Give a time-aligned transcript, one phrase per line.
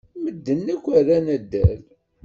[0.23, 1.81] Medden akk ran addal.